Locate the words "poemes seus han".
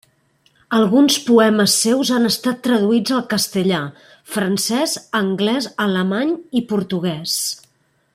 1.27-2.25